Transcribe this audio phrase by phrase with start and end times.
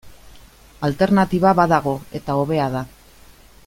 [0.87, 2.87] Alternatiba badago, eta hobea da.